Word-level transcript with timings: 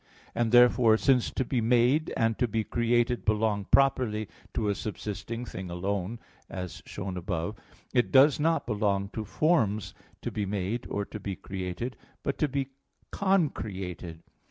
And 0.33 0.51
therefore, 0.51 0.97
since 0.97 1.29
to 1.29 1.45
be 1.45 1.61
made 1.61 2.11
and 2.17 2.35
to 2.39 2.47
be 2.47 2.63
created 2.63 3.23
belong 3.23 3.65
properly 3.65 4.27
to 4.55 4.67
a 4.67 4.73
subsisting 4.73 5.45
thing 5.45 5.69
alone, 5.69 6.17
as 6.49 6.81
shown 6.87 7.17
above 7.17 7.55
(A. 7.59 7.91
4), 7.91 7.91
it 7.93 8.11
does 8.11 8.39
not 8.39 8.65
belong 8.65 9.09
to 9.09 9.23
forms 9.23 9.93
to 10.23 10.31
be 10.31 10.47
made 10.47 10.87
or 10.89 11.05
to 11.05 11.19
be 11.19 11.35
created, 11.35 11.95
but 12.23 12.39
to 12.39 12.47
be 12.47 12.71
"concreated." 13.11 14.23